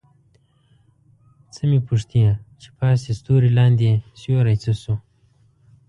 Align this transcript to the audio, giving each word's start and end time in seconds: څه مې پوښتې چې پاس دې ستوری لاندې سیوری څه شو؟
څه 1.53 1.61
مې 1.69 1.79
پوښتې 1.87 2.21
چې 2.61 2.69
پاس 2.77 2.97
دې 3.05 3.13
ستوری 3.19 3.49
لاندې 3.57 3.89
سیوری 4.19 4.57
څه 4.63 4.71
شو؟ 4.81 4.95